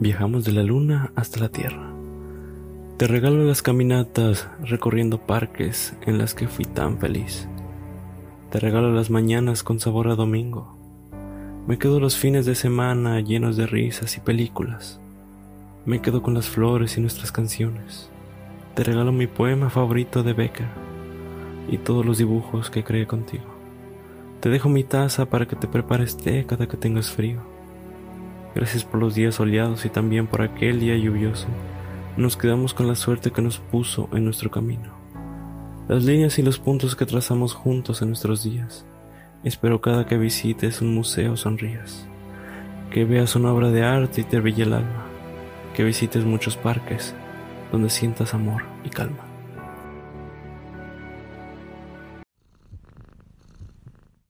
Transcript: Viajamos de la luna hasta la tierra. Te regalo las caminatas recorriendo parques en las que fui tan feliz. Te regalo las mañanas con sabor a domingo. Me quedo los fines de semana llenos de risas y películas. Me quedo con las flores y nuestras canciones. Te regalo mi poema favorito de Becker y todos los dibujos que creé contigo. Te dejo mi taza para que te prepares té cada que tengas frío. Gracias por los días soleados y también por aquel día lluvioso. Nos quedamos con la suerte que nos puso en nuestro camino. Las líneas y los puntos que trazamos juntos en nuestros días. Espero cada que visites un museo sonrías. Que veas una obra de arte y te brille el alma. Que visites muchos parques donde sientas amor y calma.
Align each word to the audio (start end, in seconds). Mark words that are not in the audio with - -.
Viajamos 0.00 0.46
de 0.46 0.52
la 0.52 0.62
luna 0.62 1.12
hasta 1.14 1.40
la 1.40 1.50
tierra. 1.50 1.92
Te 2.96 3.06
regalo 3.06 3.44
las 3.44 3.60
caminatas 3.60 4.48
recorriendo 4.62 5.18
parques 5.18 5.94
en 6.06 6.16
las 6.16 6.32
que 6.32 6.48
fui 6.48 6.64
tan 6.64 6.96
feliz. 6.96 7.46
Te 8.50 8.60
regalo 8.60 8.94
las 8.94 9.10
mañanas 9.10 9.62
con 9.62 9.78
sabor 9.78 10.08
a 10.08 10.14
domingo. 10.14 10.74
Me 11.66 11.76
quedo 11.78 12.00
los 12.00 12.16
fines 12.16 12.46
de 12.46 12.54
semana 12.54 13.20
llenos 13.20 13.58
de 13.58 13.66
risas 13.66 14.16
y 14.16 14.20
películas. 14.20 14.98
Me 15.84 16.00
quedo 16.00 16.22
con 16.22 16.32
las 16.32 16.48
flores 16.48 16.96
y 16.96 17.02
nuestras 17.02 17.30
canciones. 17.30 18.08
Te 18.74 18.84
regalo 18.84 19.12
mi 19.12 19.26
poema 19.26 19.68
favorito 19.68 20.22
de 20.22 20.32
Becker 20.32 20.68
y 21.68 21.76
todos 21.76 22.06
los 22.06 22.16
dibujos 22.16 22.70
que 22.70 22.84
creé 22.84 23.06
contigo. 23.06 23.44
Te 24.40 24.48
dejo 24.48 24.70
mi 24.70 24.82
taza 24.82 25.26
para 25.26 25.46
que 25.46 25.56
te 25.56 25.68
prepares 25.68 26.16
té 26.16 26.46
cada 26.46 26.66
que 26.66 26.78
tengas 26.78 27.10
frío. 27.10 27.59
Gracias 28.54 28.84
por 28.84 29.00
los 29.00 29.14
días 29.14 29.36
soleados 29.36 29.84
y 29.84 29.90
también 29.90 30.26
por 30.26 30.42
aquel 30.42 30.80
día 30.80 30.96
lluvioso. 30.96 31.46
Nos 32.16 32.36
quedamos 32.36 32.74
con 32.74 32.88
la 32.88 32.96
suerte 32.96 33.30
que 33.30 33.42
nos 33.42 33.58
puso 33.58 34.08
en 34.12 34.24
nuestro 34.24 34.50
camino. 34.50 34.98
Las 35.88 36.04
líneas 36.04 36.38
y 36.38 36.42
los 36.42 36.58
puntos 36.58 36.96
que 36.96 37.06
trazamos 37.06 37.54
juntos 37.54 38.02
en 38.02 38.08
nuestros 38.08 38.42
días. 38.42 38.84
Espero 39.44 39.80
cada 39.80 40.06
que 40.06 40.18
visites 40.18 40.82
un 40.82 40.94
museo 40.94 41.36
sonrías. 41.36 42.06
Que 42.90 43.04
veas 43.04 43.36
una 43.36 43.52
obra 43.52 43.70
de 43.70 43.84
arte 43.84 44.22
y 44.22 44.24
te 44.24 44.40
brille 44.40 44.64
el 44.64 44.72
alma. 44.72 45.06
Que 45.74 45.84
visites 45.84 46.24
muchos 46.24 46.56
parques 46.56 47.14
donde 47.70 47.88
sientas 47.88 48.34
amor 48.34 48.64
y 48.84 48.90
calma. 48.90 49.29